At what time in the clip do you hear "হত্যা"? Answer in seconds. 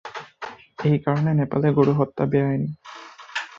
1.93-2.23